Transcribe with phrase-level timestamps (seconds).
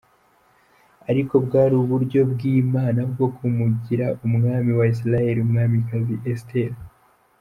[1.09, 6.77] ariko bwari uburyo bw'Imana bwo kumugira umwami wa Isirayeli umwamikazi Esiteri.